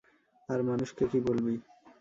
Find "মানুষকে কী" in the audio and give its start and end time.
0.63-1.19